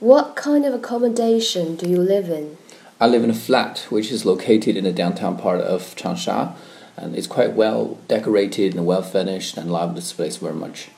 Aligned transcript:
What 0.00 0.34
kind 0.34 0.64
of 0.64 0.72
accommodation 0.72 1.76
do 1.76 1.86
you 1.86 1.98
live 1.98 2.30
in? 2.30 2.56
I 2.98 3.06
live 3.06 3.22
in 3.22 3.28
a 3.28 3.34
flat 3.34 3.80
which 3.90 4.10
is 4.10 4.24
located 4.24 4.74
in 4.74 4.84
the 4.84 4.92
downtown 4.92 5.36
part 5.36 5.60
of 5.60 5.94
Changsha, 5.94 6.54
and 6.96 7.14
it's 7.14 7.26
quite 7.26 7.52
well 7.52 7.98
decorated 8.08 8.74
and 8.74 8.86
well 8.86 9.02
finished, 9.02 9.58
and 9.58 9.70
love 9.70 9.94
this 9.94 10.14
place 10.14 10.38
very 10.38 10.54
much. 10.54 10.88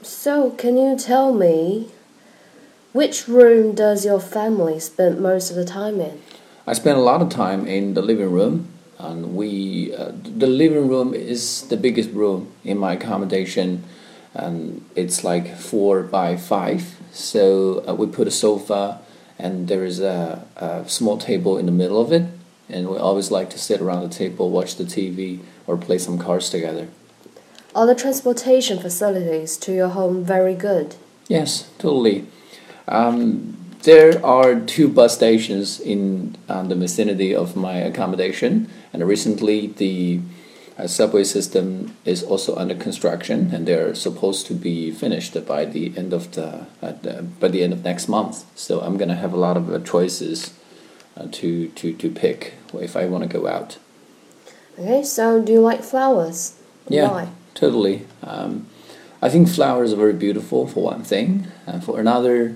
So, 0.00 0.52
can 0.52 0.78
you 0.78 0.96
tell 0.96 1.34
me 1.34 1.90
which 2.94 3.28
room 3.28 3.74
does 3.74 4.06
your 4.06 4.20
family 4.20 4.80
spend 4.80 5.20
most 5.20 5.50
of 5.50 5.56
the 5.56 5.66
time 5.66 6.00
in? 6.00 6.22
I 6.66 6.72
spend 6.72 6.96
a 6.96 7.02
lot 7.02 7.20
of 7.20 7.28
time 7.28 7.66
in 7.66 7.92
the 7.92 8.00
living 8.00 8.32
room, 8.32 8.68
and 8.98 9.36
we 9.36 9.94
uh, 9.94 10.12
the 10.14 10.46
living 10.46 10.88
room 10.88 11.12
is 11.12 11.68
the 11.68 11.76
biggest 11.76 12.10
room 12.12 12.52
in 12.64 12.78
my 12.78 12.94
accommodation, 12.94 13.84
and 14.36 14.84
it's 14.94 15.24
like 15.24 15.56
four 15.56 16.02
by 16.02 16.36
five. 16.36 16.96
So 17.12 17.84
uh, 17.88 17.94
we 17.94 18.06
put 18.06 18.28
a 18.28 18.30
sofa, 18.30 19.00
and 19.38 19.68
there 19.68 19.84
is 19.84 20.00
a, 20.00 20.44
a 20.56 20.88
small 20.88 21.18
table 21.18 21.58
in 21.58 21.66
the 21.66 21.72
middle 21.72 22.00
of 22.00 22.12
it, 22.12 22.24
and 22.68 22.88
we 22.88 22.96
always 22.98 23.30
like 23.30 23.50
to 23.50 23.58
sit 23.58 23.80
around 23.80 24.02
the 24.02 24.14
table, 24.14 24.50
watch 24.50 24.76
the 24.76 24.84
TV, 24.84 25.40
or 25.66 25.76
play 25.76 25.98
some 25.98 26.18
cards 26.18 26.50
together. 26.50 26.88
Are 27.74 27.86
the 27.86 27.94
transportation 27.94 28.78
facilities 28.78 29.56
to 29.58 29.72
your 29.72 29.88
home 29.88 30.24
very 30.24 30.54
good? 30.54 30.94
Yes, 31.28 31.70
totally. 31.78 32.26
Um, 32.88 33.56
there 33.82 34.24
are 34.24 34.58
two 34.58 34.88
bus 34.88 35.14
stations 35.14 35.80
in 35.80 36.36
uh, 36.48 36.62
the 36.62 36.74
vicinity 36.74 37.34
of 37.34 37.56
my 37.56 37.76
accommodation, 37.76 38.68
and 38.92 39.06
recently 39.06 39.68
the 39.68 40.20
uh, 40.78 40.86
subway 40.86 41.24
system 41.24 41.96
is 42.04 42.22
also 42.22 42.54
under 42.56 42.74
construction, 42.74 43.50
and 43.54 43.66
they're 43.66 43.94
supposed 43.94 44.46
to 44.46 44.54
be 44.54 44.90
finished 44.90 45.34
by 45.46 45.64
the 45.64 45.92
end 45.96 46.12
of 46.12 46.32
the, 46.32 46.66
uh, 46.82 46.92
the 47.02 47.22
by 47.40 47.48
the 47.48 47.62
end 47.62 47.72
of 47.72 47.82
next 47.84 48.08
month. 48.08 48.44
So 48.54 48.80
I'm 48.80 48.96
gonna 48.96 49.16
have 49.16 49.32
a 49.32 49.38
lot 49.38 49.56
of 49.56 49.72
uh, 49.72 49.78
choices 49.80 50.52
uh, 51.16 51.28
to 51.32 51.68
to 51.68 51.92
to 51.94 52.10
pick 52.10 52.54
if 52.74 52.96
I 52.96 53.06
want 53.06 53.24
to 53.24 53.28
go 53.28 53.46
out. 53.46 53.78
Okay, 54.78 55.02
so 55.02 55.40
do 55.40 55.52
you 55.52 55.60
like 55.60 55.82
flowers? 55.82 56.60
Yeah. 56.88 57.10
Why? 57.10 57.28
Totally. 57.54 58.06
Um, 58.22 58.66
I 59.22 59.30
think 59.30 59.48
flowers 59.48 59.94
are 59.94 59.96
very 59.96 60.12
beautiful 60.12 60.66
for 60.66 60.82
one 60.84 61.02
thing, 61.02 61.46
and 61.66 61.82
for 61.82 61.98
another, 61.98 62.54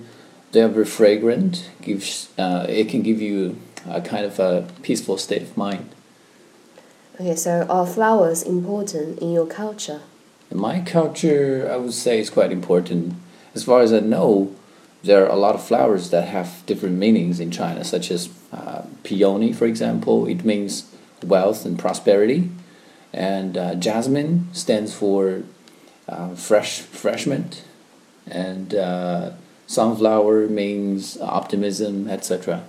they 0.52 0.60
are 0.60 0.68
very 0.68 0.84
fragrant. 0.84 1.70
Gives 1.80 2.28
uh, 2.38 2.66
it 2.68 2.90
can 2.90 3.00
give 3.00 3.22
you 3.22 3.58
a 3.88 4.02
kind 4.02 4.26
of 4.26 4.38
a 4.38 4.68
peaceful 4.82 5.16
state 5.16 5.40
of 5.40 5.56
mind. 5.56 5.94
Okay, 7.20 7.36
so 7.36 7.66
are 7.68 7.86
flowers 7.86 8.42
important 8.42 9.18
in 9.18 9.30
your 9.30 9.44
culture? 9.44 10.00
In 10.50 10.56
my 10.56 10.80
culture, 10.80 11.68
I 11.70 11.76
would 11.76 11.92
say 11.92 12.18
it's 12.18 12.30
quite 12.30 12.50
important. 12.50 13.12
As 13.54 13.62
far 13.62 13.82
as 13.82 13.92
I 13.92 14.00
know, 14.00 14.56
there 15.04 15.26
are 15.26 15.28
a 15.28 15.36
lot 15.36 15.54
of 15.54 15.62
flowers 15.62 16.08
that 16.08 16.28
have 16.28 16.62
different 16.64 16.96
meanings 16.96 17.38
in 17.38 17.50
China, 17.50 17.84
such 17.84 18.10
as 18.10 18.30
uh, 18.54 18.84
peony, 19.02 19.52
for 19.52 19.66
example. 19.66 20.26
It 20.26 20.46
means 20.46 20.90
wealth 21.22 21.66
and 21.66 21.78
prosperity, 21.78 22.50
and 23.12 23.54
uh, 23.58 23.74
jasmine 23.74 24.48
stands 24.54 24.94
for 24.94 25.42
uh, 26.08 26.34
fresh 26.36 26.80
refreshment, 26.80 27.64
and 28.26 28.74
uh, 28.74 29.32
sunflower 29.66 30.48
means 30.48 31.20
optimism, 31.20 32.08
etc. 32.08 32.64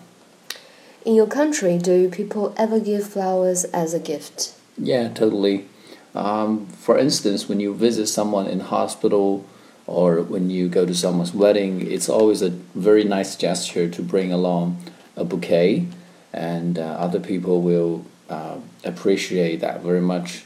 In 1.04 1.16
your 1.16 1.28
country, 1.28 1.78
do 1.78 2.10
people 2.10 2.54
ever 2.58 2.80
give 2.80 3.08
flowers 3.08 3.64
as 3.66 3.94
a 3.94 4.00
gift? 4.00 4.54
Yeah, 4.78 5.10
totally. 5.10 5.66
Um, 6.14 6.68
for 6.68 6.98
instance, 6.98 7.50
when 7.50 7.60
you 7.60 7.74
visit 7.74 8.08
someone 8.08 8.48
in 8.48 8.60
hospital 8.60 9.46
or 9.88 10.22
when 10.22 10.50
you 10.50 10.70
go 10.70 10.86
to 10.86 10.94
someone's 10.94 11.34
wedding, 11.34 11.90
it's 11.92 12.08
always 12.08 12.42
a 12.42 12.50
very 12.76 13.04
nice 13.04 13.36
gesture 13.36 13.90
to 13.90 14.02
bring 14.04 14.32
along 14.32 14.78
a 15.16 15.24
bouquet, 15.24 15.88
and 16.32 16.78
uh, 16.78 16.84
other 16.84 17.20
people 17.20 17.62
will 17.62 18.06
uh, 18.30 18.58
appreciate 18.84 19.60
that 19.60 19.82
very 19.82 20.02
much. 20.02 20.44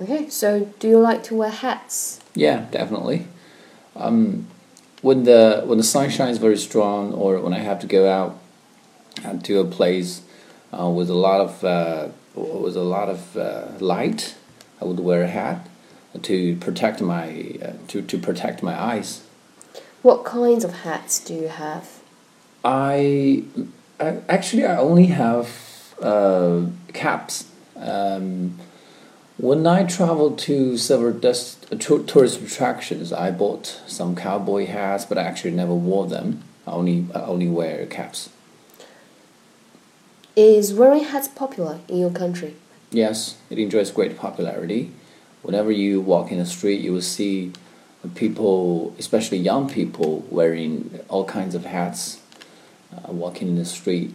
Okay, 0.00 0.28
so 0.30 0.72
do 0.78 0.88
you 0.88 0.98
like 0.98 1.22
to 1.24 1.34
wear 1.34 1.50
hats? 1.50 2.18
Yeah, 2.34 2.66
definitely. 2.70 3.26
Um, 3.94 4.46
when 5.02 5.24
the 5.24 5.62
when 5.66 5.78
the 5.78 5.84
sun 5.84 6.08
shines 6.10 6.38
very 6.38 6.56
strong, 6.56 7.12
or 7.12 7.38
when 7.40 7.52
I 7.52 7.58
have 7.58 7.80
to 7.80 7.86
go 7.86 8.08
out 8.08 8.38
to 9.42 9.60
a 9.60 9.64
place 9.64 10.22
uh, 10.72 10.88
with 10.88 11.10
a 11.10 11.14
lot 11.14 11.40
of 11.40 11.64
uh, 11.64 12.08
with 12.34 12.76
a 12.76 12.82
lot 12.82 13.08
of 13.08 13.36
uh, 13.36 13.66
light, 13.78 14.34
I 14.80 14.84
would 14.84 15.00
wear 15.00 15.22
a 15.22 15.28
hat 15.28 15.68
to 16.22 16.56
protect 16.56 17.00
my 17.00 17.58
uh, 17.62 17.72
to 17.88 18.02
to 18.02 18.18
protect 18.18 18.62
my 18.62 18.80
eyes. 18.80 19.22
What 20.02 20.24
kinds 20.24 20.64
of 20.64 20.72
hats 20.82 21.20
do 21.20 21.34
you 21.34 21.48
have? 21.48 22.00
I, 22.64 23.44
I 24.00 24.18
actually 24.28 24.64
I 24.64 24.76
only 24.76 25.06
have 25.06 25.94
uh, 26.00 26.66
caps. 26.92 27.48
Um, 27.76 28.58
when 29.42 29.66
I 29.66 29.82
traveled 29.82 30.38
to 30.46 30.78
several 30.78 31.12
dest- 31.12 31.68
to- 31.68 32.04
tourist 32.04 32.40
attractions, 32.40 33.12
I 33.12 33.32
bought 33.32 33.80
some 33.88 34.14
cowboy 34.14 34.66
hats, 34.66 35.04
but 35.04 35.18
I 35.18 35.24
actually 35.24 35.50
never 35.50 35.74
wore 35.74 36.06
them. 36.06 36.44
I 36.64 36.70
only 36.70 37.06
I 37.12 37.22
only 37.22 37.48
wear 37.48 37.84
caps. 37.86 38.28
Is 40.36 40.72
wearing 40.72 41.02
hats 41.02 41.26
popular 41.26 41.80
in 41.88 41.98
your 41.98 42.12
country? 42.12 42.54
Yes, 42.92 43.34
it 43.50 43.58
enjoys 43.58 43.90
great 43.90 44.16
popularity. 44.16 44.92
Whenever 45.42 45.72
you 45.72 46.00
walk 46.00 46.30
in 46.30 46.38
the 46.38 46.46
street, 46.46 46.80
you 46.80 46.92
will 46.92 47.08
see 47.18 47.52
people, 48.14 48.94
especially 48.96 49.38
young 49.38 49.68
people, 49.68 50.24
wearing 50.30 51.00
all 51.08 51.24
kinds 51.24 51.56
of 51.56 51.64
hats, 51.64 52.20
uh, 52.94 53.12
walking 53.12 53.48
in 53.48 53.56
the 53.56 53.64
street. 53.64 54.14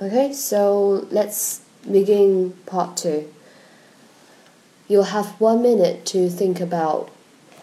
Okay, 0.00 0.32
so 0.32 1.04
let's 1.10 1.62
begin 1.92 2.52
part 2.66 2.96
two. 2.96 3.32
You'll 4.88 5.04
have 5.04 5.26
one 5.40 5.62
minute 5.62 6.06
to 6.06 6.30
think 6.30 6.60
about 6.60 7.10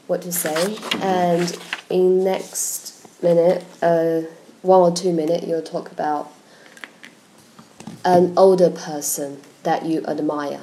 what 0.08 0.22
to 0.22 0.32
say, 0.32 0.78
and 1.02 1.58
in 1.90 2.24
next 2.24 3.08
minute, 3.24 3.66
uh, 3.82 4.22
one 4.62 4.92
or 4.92 4.96
two 4.96 5.12
minute, 5.12 5.48
you'll 5.48 5.62
talk 5.62 5.92
about 5.92 6.32
an 8.04 8.34
older 8.38 8.70
person 8.70 9.42
that 9.64 9.86
you 9.86 10.06
admire. 10.06 10.62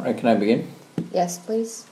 All 0.00 0.06
right, 0.06 0.16
can 0.16 0.28
I 0.28 0.34
begin? 0.34 0.66
Yes, 1.12 1.38
please. 1.38 1.86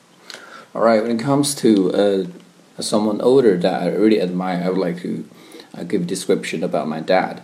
All 0.75 0.81
right, 0.81 1.03
when 1.03 1.11
it 1.11 1.21
comes 1.21 1.55
to 1.57 1.93
uh, 1.93 2.83
someone 2.83 3.21
older 3.21 3.59
that 3.59 3.83
I 3.83 3.89
really 3.89 4.19
admire, 4.19 4.63
I 4.65 4.71
would 4.71 4.79
like 4.79 5.03
to 5.03 5.29
uh, 5.77 5.83
give 5.83 6.03
a 6.03 6.05
description 6.07 6.65
about 6.65 6.89
my 6.89 7.01
dad. 7.01 7.43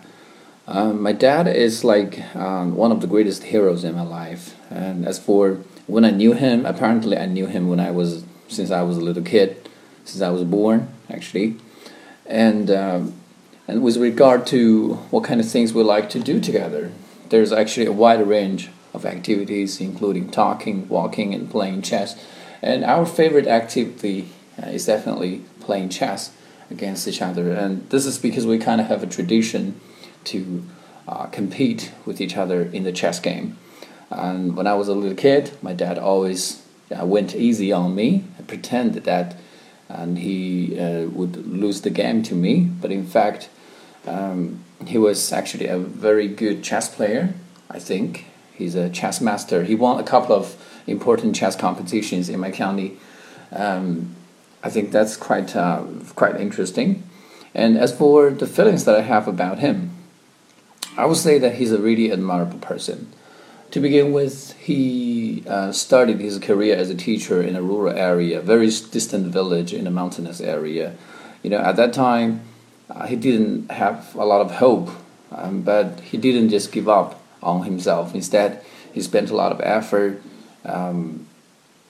Um, 0.66 1.02
my 1.02 1.12
dad 1.12 1.48
is 1.48 1.84
like 1.84 2.34
um, 2.34 2.76
one 2.76 2.92
of 2.92 3.02
the 3.02 3.06
greatest 3.06 3.42
heroes 3.42 3.84
in 3.84 3.94
my 3.94 4.04
life. 4.04 4.56
And 4.70 5.06
as 5.06 5.18
for 5.18 5.58
when 5.86 6.02
I 6.02 6.12
knew 6.12 6.32
him, 6.32 6.64
apparently 6.64 7.18
I 7.18 7.26
knew 7.26 7.44
him 7.44 7.68
when 7.68 7.78
I 7.78 7.90
was 7.90 8.24
since 8.48 8.70
I 8.70 8.80
was 8.80 8.96
a 8.96 9.02
little 9.02 9.22
kid, 9.22 9.68
since 10.06 10.22
I 10.22 10.30
was 10.30 10.44
born 10.44 10.88
actually. 11.10 11.58
And 12.24 12.70
um, 12.70 13.12
and 13.68 13.82
with 13.82 13.98
regard 13.98 14.46
to 14.46 14.94
what 15.10 15.24
kind 15.24 15.42
of 15.42 15.46
things 15.46 15.74
we 15.74 15.82
like 15.82 16.08
to 16.08 16.20
do 16.20 16.40
together, 16.40 16.90
there's 17.28 17.52
actually 17.52 17.84
a 17.84 17.92
wide 17.92 18.26
range 18.26 18.70
of 18.94 19.04
activities, 19.04 19.80
including 19.80 20.30
talking, 20.30 20.88
walking, 20.88 21.34
and 21.34 21.50
playing 21.50 21.82
chess. 21.82 22.16
And 22.62 22.84
our 22.84 23.04
favorite 23.04 23.46
activity 23.46 24.28
uh, 24.62 24.68
is 24.68 24.86
definitely 24.86 25.42
playing 25.60 25.90
chess 25.90 26.32
against 26.70 27.06
each 27.06 27.20
other. 27.20 27.52
And 27.52 27.88
this 27.90 28.06
is 28.06 28.18
because 28.18 28.46
we 28.46 28.58
kind 28.58 28.80
of 28.80 28.86
have 28.86 29.02
a 29.02 29.06
tradition 29.06 29.80
to 30.24 30.64
uh, 31.06 31.26
compete 31.26 31.92
with 32.06 32.20
each 32.20 32.36
other 32.36 32.62
in 32.62 32.84
the 32.84 32.92
chess 32.92 33.20
game. 33.20 33.58
And 34.10 34.56
when 34.56 34.66
I 34.66 34.74
was 34.74 34.88
a 34.88 34.94
little 34.94 35.16
kid, 35.16 35.52
my 35.60 35.74
dad 35.74 35.98
always 35.98 36.64
uh, 36.96 37.04
went 37.04 37.34
easy 37.34 37.72
on 37.72 37.94
me, 37.94 38.24
pretended 38.46 39.04
that 39.04 39.36
and 39.88 40.18
he 40.18 40.78
uh, 40.78 41.06
would 41.06 41.46
lose 41.46 41.82
the 41.82 41.90
game 41.90 42.22
to 42.24 42.34
me. 42.34 42.60
But 42.60 42.90
in 42.90 43.06
fact, 43.06 43.48
um, 44.06 44.64
he 44.86 44.98
was 44.98 45.32
actually 45.32 45.66
a 45.66 45.78
very 45.78 46.28
good 46.28 46.62
chess 46.62 46.94
player. 46.94 47.34
I 47.70 47.78
think 47.78 48.26
he's 48.54 48.74
a 48.74 48.88
chess 48.88 49.20
master. 49.20 49.64
He 49.64 49.74
won 49.74 50.00
a 50.00 50.04
couple 50.04 50.34
of 50.34 50.56
important 50.86 51.34
chess 51.34 51.56
competitions 51.56 52.28
in 52.28 52.40
my 52.40 52.50
county. 52.50 52.96
Um, 53.52 54.14
I 54.62 54.70
think 54.70 54.92
that's 54.92 55.16
quite 55.16 55.54
uh, 55.54 55.84
quite 56.14 56.40
interesting. 56.40 57.02
And 57.54 57.78
as 57.78 57.96
for 57.96 58.30
the 58.30 58.46
feelings 58.46 58.84
that 58.84 58.96
I 58.96 59.02
have 59.02 59.28
about 59.28 59.58
him, 59.58 59.92
I 60.96 61.06
would 61.06 61.16
say 61.18 61.38
that 61.38 61.56
he's 61.56 61.72
a 61.72 61.78
really 61.78 62.10
admirable 62.10 62.58
person. 62.58 63.12
To 63.70 63.80
begin 63.80 64.12
with, 64.12 64.52
he 64.52 65.42
uh, 65.48 65.72
started 65.72 66.20
his 66.20 66.38
career 66.38 66.76
as 66.76 66.90
a 66.90 66.94
teacher 66.94 67.42
in 67.42 67.56
a 67.56 67.62
rural 67.62 67.96
area, 67.96 68.40
very 68.40 68.66
distant 68.66 69.26
village 69.26 69.72
in 69.72 69.86
a 69.86 69.90
mountainous 69.90 70.40
area. 70.40 70.94
You 71.42 71.50
know, 71.50 71.58
at 71.58 71.76
that 71.76 71.92
time, 71.92 72.42
uh, 72.88 73.06
he 73.06 73.16
didn't 73.16 73.70
have 73.70 74.14
a 74.14 74.24
lot 74.24 74.40
of 74.40 74.52
hope, 74.52 74.90
um, 75.32 75.62
but 75.62 76.00
he 76.00 76.16
didn't 76.16 76.50
just 76.50 76.70
give 76.70 76.88
up 76.88 77.20
on 77.44 77.64
himself. 77.64 78.14
Instead, 78.14 78.64
he 78.92 79.00
spent 79.00 79.30
a 79.30 79.36
lot 79.36 79.52
of 79.52 79.60
effort 79.60 80.22
um, 80.64 81.26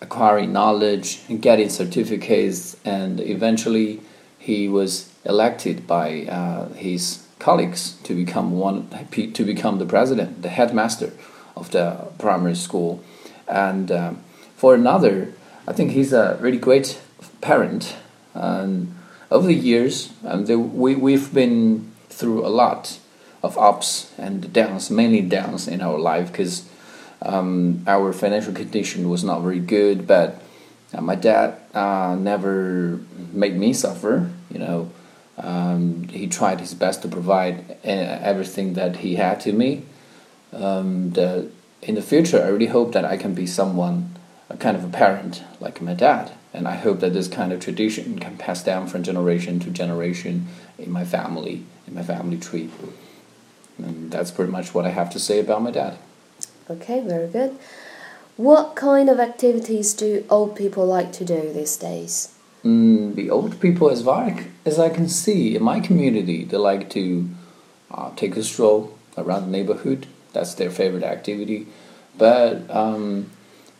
acquiring 0.00 0.52
knowledge 0.52 1.20
and 1.28 1.40
getting 1.40 1.70
certificates, 1.70 2.76
and 2.84 3.20
eventually, 3.20 4.00
he 4.38 4.68
was 4.68 5.10
elected 5.24 5.86
by 5.86 6.26
uh, 6.26 6.68
his 6.74 7.26
colleagues 7.38 7.92
to 8.02 8.14
become 8.14 8.58
one 8.58 8.88
to 9.32 9.44
become 9.44 9.78
the 9.78 9.86
president, 9.86 10.42
the 10.42 10.48
headmaster 10.48 11.12
of 11.56 11.70
the 11.70 12.08
primary 12.18 12.54
school. 12.54 13.02
And 13.48 13.90
um, 13.90 14.24
for 14.56 14.74
another, 14.74 15.32
I 15.66 15.72
think 15.72 15.92
he's 15.92 16.12
a 16.12 16.38
really 16.40 16.58
great 16.58 17.00
parent. 17.40 17.96
And 18.34 18.94
over 19.30 19.46
the 19.46 19.54
years, 19.54 20.12
um, 20.24 20.46
the, 20.46 20.58
we, 20.58 20.94
we've 20.94 21.32
been 21.32 21.92
through 22.08 22.46
a 22.46 22.48
lot 22.48 22.98
of 23.44 23.58
ups 23.58 24.12
and 24.18 24.52
downs, 24.52 24.90
mainly 24.90 25.20
downs 25.20 25.68
in 25.68 25.80
our 25.80 25.98
life 25.98 26.32
because 26.32 26.68
um, 27.22 27.84
our 27.86 28.12
financial 28.12 28.52
condition 28.52 29.08
was 29.08 29.22
not 29.22 29.42
very 29.42 29.60
good. 29.60 30.06
But 30.06 30.42
uh, 30.92 31.00
my 31.00 31.14
dad 31.14 31.58
uh, 31.74 32.16
never 32.18 33.00
made 33.32 33.56
me 33.56 33.72
suffer, 33.72 34.30
you 34.50 34.58
know. 34.58 34.90
Um, 35.36 36.08
he 36.08 36.28
tried 36.28 36.60
his 36.60 36.74
best 36.74 37.02
to 37.02 37.08
provide 37.08 37.56
uh, 37.84 37.88
everything 38.30 38.74
that 38.74 38.96
he 38.96 39.16
had 39.16 39.40
to 39.40 39.52
me 39.52 39.82
um, 40.54 41.10
the, 41.10 41.50
in 41.82 41.94
the 41.94 42.02
future, 42.02 42.42
I 42.42 42.48
really 42.48 42.66
hope 42.66 42.92
that 42.92 43.04
I 43.04 43.16
can 43.16 43.34
be 43.34 43.46
someone, 43.46 44.14
a 44.48 44.56
kind 44.56 44.76
of 44.76 44.84
a 44.84 44.88
parent 44.88 45.42
like 45.60 45.80
my 45.82 45.94
dad. 45.94 46.32
And 46.52 46.68
I 46.68 46.76
hope 46.76 47.00
that 47.00 47.12
this 47.12 47.26
kind 47.26 47.52
of 47.52 47.60
tradition 47.60 48.18
can 48.18 48.36
pass 48.36 48.62
down 48.62 48.86
from 48.86 49.02
generation 49.02 49.58
to 49.60 49.70
generation 49.70 50.46
in 50.78 50.90
my 50.90 51.04
family, 51.04 51.64
in 51.86 51.94
my 51.94 52.02
family 52.02 52.38
tree. 52.38 52.70
And 53.78 54.10
that's 54.10 54.30
pretty 54.30 54.52
much 54.52 54.74
what 54.74 54.86
I 54.86 54.90
have 54.90 55.10
to 55.10 55.18
say 55.18 55.40
about 55.40 55.62
my 55.62 55.70
dad. 55.70 55.98
Okay, 56.70 57.00
very 57.00 57.28
good. 57.28 57.58
What 58.36 58.74
kind 58.74 59.08
of 59.08 59.20
activities 59.20 59.94
do 59.94 60.24
old 60.28 60.56
people 60.56 60.86
like 60.86 61.12
to 61.12 61.24
do 61.24 61.52
these 61.52 61.76
days? 61.76 62.34
Mm, 62.64 63.14
the 63.14 63.30
old 63.30 63.60
people, 63.60 63.90
as 63.90 64.02
far 64.02 64.34
as 64.64 64.78
I 64.78 64.88
can 64.88 65.08
see 65.08 65.54
in 65.54 65.62
my 65.62 65.80
community, 65.80 66.44
they 66.44 66.56
like 66.56 66.88
to 66.90 67.28
uh, 67.90 68.10
take 68.16 68.36
a 68.36 68.42
stroll 68.42 68.96
around 69.16 69.44
the 69.44 69.50
neighborhood 69.50 70.06
that's 70.32 70.54
their 70.54 70.70
favorite 70.70 71.04
activity. 71.04 71.66
But 72.18 72.68
um, 72.68 73.30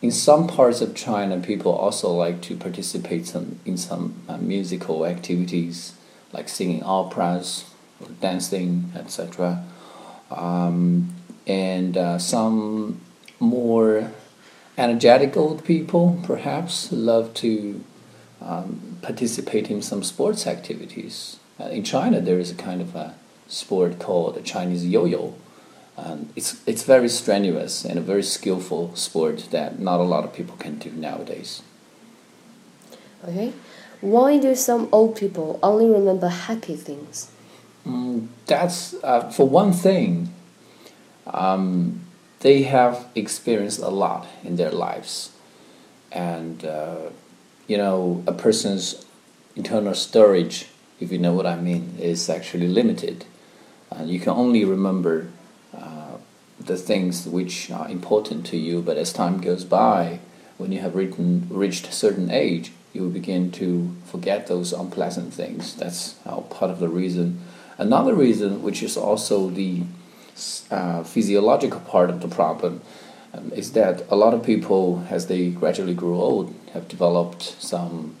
in 0.01 0.11
some 0.11 0.47
parts 0.47 0.81
of 0.81 0.95
China, 0.95 1.39
people 1.39 1.71
also 1.73 2.11
like 2.11 2.41
to 2.41 2.55
participate 2.55 3.27
some, 3.27 3.59
in 3.65 3.77
some 3.77 4.15
uh, 4.27 4.37
musical 4.37 5.05
activities 5.05 5.93
like 6.31 6.49
singing 6.49 6.83
operas 6.83 7.65
or 8.01 8.07
dancing, 8.19 8.91
etc. 8.95 9.63
Um, 10.35 11.13
and 11.47 11.97
uh, 11.97 12.19
some 12.19 13.01
more 13.39 14.11
energetic 14.77 15.37
old 15.37 15.63
people 15.63 16.19
perhaps 16.23 16.91
love 16.91 17.33
to 17.35 17.83
um, 18.41 18.97
participate 19.01 19.71
in 19.71 19.81
some 19.81 20.03
sports 20.03 20.45
activities. 20.45 21.39
Uh, 21.59 21.65
in 21.65 21.83
China, 21.83 22.19
there 22.19 22.39
is 22.39 22.51
a 22.51 22.55
kind 22.55 22.81
of 22.81 22.95
a 22.95 23.15
sport 23.47 23.99
called 23.99 24.35
the 24.35 24.41
Chinese 24.41 24.85
yo-yo, 24.85 25.35
um, 25.97 26.29
it's 26.35 26.61
it's 26.67 26.83
very 26.83 27.07
strenuous 27.07 27.85
and 27.85 27.97
a 27.97 28.01
very 28.01 28.23
skillful 28.23 28.93
sport 28.95 29.47
that 29.51 29.79
not 29.79 29.99
a 29.99 30.03
lot 30.03 30.25
of 30.25 30.33
people 30.33 30.57
can 30.57 30.77
do 30.77 30.91
nowadays. 30.91 31.61
Okay, 33.23 33.53
why 34.01 34.37
do 34.37 34.53
some 34.55 34.89
old 34.91 35.15
people 35.15 35.57
only 35.63 35.89
remember 35.89 36.27
happy 36.27 36.75
things? 36.75 37.31
Mm, 37.85 38.14
that's 38.45 38.95
uh, 39.03 39.29
for 39.31 39.47
one 39.47 39.73
thing. 39.73 40.33
Um, 41.27 42.01
they 42.39 42.63
have 42.63 43.07
experienced 43.15 43.79
a 43.79 43.89
lot 43.89 44.27
in 44.43 44.57
their 44.57 44.71
lives, 44.71 45.31
and 46.11 46.63
uh, 46.63 47.09
you 47.67 47.77
know 47.77 48.23
a 48.27 48.33
person's 48.33 49.05
internal 49.55 49.93
storage, 49.95 50.67
if 50.99 51.11
you 51.11 51.17
know 51.17 51.33
what 51.33 51.45
I 51.45 51.55
mean, 51.55 51.95
is 51.99 52.29
actually 52.29 52.67
limited. 52.67 53.25
Uh, 53.91 54.03
you 54.03 54.19
can 54.19 54.33
only 54.33 54.65
remember 54.65 55.27
the 56.59 56.77
things 56.77 57.27
which 57.27 57.69
are 57.71 57.87
important 57.89 58.45
to 58.47 58.57
you, 58.57 58.81
but 58.81 58.97
as 58.97 59.13
time 59.13 59.39
goes 59.39 59.63
by, 59.63 60.19
when 60.57 60.71
you 60.71 60.79
have 60.79 60.95
written, 60.95 61.47
reached 61.49 61.87
a 61.87 61.91
certain 61.91 62.31
age, 62.31 62.71
you 62.93 63.01
will 63.01 63.09
begin 63.09 63.51
to 63.51 63.93
forget 64.05 64.47
those 64.47 64.71
unpleasant 64.71 65.33
things. 65.33 65.75
That's 65.75 66.15
uh, 66.25 66.39
part 66.41 66.71
of 66.71 66.79
the 66.79 66.87
reason. 66.87 67.41
Another 67.77 68.13
reason, 68.13 68.63
which 68.63 68.81
is 68.81 68.95
also 68.97 69.49
the 69.49 69.83
uh, 70.71 71.03
physiological 71.03 71.81
part 71.81 72.09
of 72.09 72.21
the 72.21 72.27
problem, 72.27 72.81
um, 73.33 73.51
is 73.53 73.73
that 73.73 74.03
a 74.09 74.15
lot 74.15 74.33
of 74.33 74.43
people, 74.43 75.05
as 75.09 75.27
they 75.27 75.49
gradually 75.49 75.93
grow 75.93 76.15
old, 76.15 76.53
have 76.73 76.87
developed 76.87 77.41
some 77.61 78.15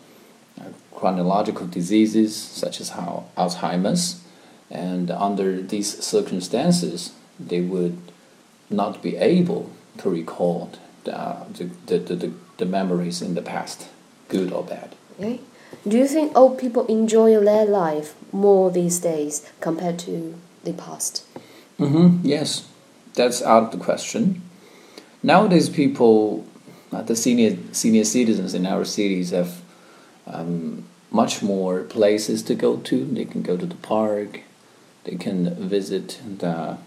uh, 0.59 0.65
chronological 0.93 1.67
diseases 1.67 2.35
such 2.35 2.81
as 2.81 2.89
how 2.89 3.25
Alzheimer's, 3.37 4.21
and 4.69 5.09
under 5.11 5.61
these 5.61 6.03
circumstances, 6.03 7.13
they 7.39 7.61
would 7.61 7.97
not 8.69 9.01
be 9.01 9.15
able 9.15 9.71
to 9.99 10.09
recall 10.09 10.71
the, 11.03 11.69
the, 11.85 11.97
the, 11.97 12.15
the, 12.15 12.33
the 12.57 12.65
memories 12.65 13.21
in 13.21 13.35
the 13.35 13.41
past, 13.41 13.87
good 14.27 14.51
or 14.51 14.63
bad. 14.63 14.95
Do 15.87 15.99
you 15.99 16.07
think 16.07 16.35
old 16.35 16.57
people 16.57 16.87
enjoy 16.87 17.39
their 17.39 17.65
life 17.65 18.15
more 18.31 18.71
these 18.71 18.99
days 18.99 19.47
compared 19.59 19.99
to 19.99 20.33
the 20.63 20.73
past? 20.73 21.23
Mm-hmm, 21.79 22.25
yes, 22.25 22.67
that's 23.13 23.43
out 23.43 23.65
of 23.65 23.71
the 23.71 23.77
question. 23.77 24.41
Nowadays, 25.21 25.69
people, 25.69 26.43
uh, 26.91 27.03
the 27.03 27.15
senior, 27.15 27.57
senior 27.71 28.03
citizens 28.03 28.55
in 28.55 28.65
our 28.65 28.83
cities 28.83 29.29
have 29.29 29.61
um, 30.25 30.85
much 31.11 31.43
more 31.43 31.83
places 31.83 32.41
to 32.43 32.55
go 32.55 32.77
to. 32.77 33.05
They 33.05 33.25
can 33.25 33.43
go 33.43 33.55
to 33.55 33.65
the 33.67 33.75
park, 33.75 34.41
they 35.03 35.17
can 35.17 35.53
visit 35.69 36.19
the 36.39 36.79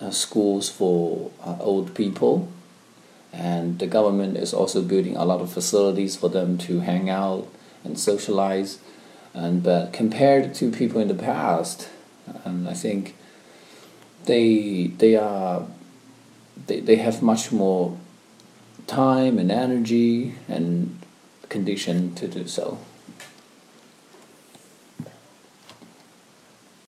uh, 0.00 0.10
schools 0.10 0.68
for 0.68 1.30
uh, 1.46 1.56
old 1.60 1.94
people, 1.94 2.48
and 3.32 3.78
the 3.78 3.86
government 3.86 4.36
is 4.38 4.52
also 4.52 4.82
building 4.82 5.16
a 5.16 5.24
lot 5.24 5.40
of 5.40 5.52
facilities 5.52 6.16
for 6.16 6.28
them 6.28 6.58
to 6.58 6.80
hang 6.80 7.08
out 7.08 7.46
and 7.84 7.98
socialize. 7.98 8.78
And 9.34 9.66
uh, 9.66 9.84
but 9.84 9.92
compared 9.92 10.54
to 10.54 10.70
people 10.70 11.00
in 11.00 11.08
the 11.08 11.14
past, 11.14 11.88
and 12.44 12.68
I 12.68 12.74
think 12.74 13.16
they 14.26 14.92
they 14.98 15.16
are 15.16 15.66
they, 16.66 16.80
they 16.80 16.96
have 16.96 17.22
much 17.22 17.50
more 17.50 17.98
time 18.86 19.38
and 19.38 19.50
energy 19.50 20.34
and 20.48 20.98
condition 21.48 22.14
to 22.16 22.28
do 22.28 22.46
so. 22.46 22.78